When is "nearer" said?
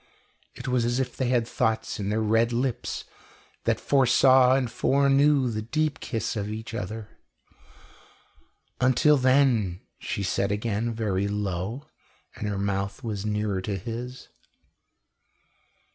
13.27-13.61